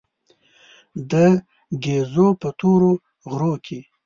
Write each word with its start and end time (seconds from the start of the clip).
د 1.11 1.13
ګېزو 1.83 2.27
په 2.41 2.49
تورو 2.59 2.91
غرو 3.31 3.53
کې. 3.65 3.79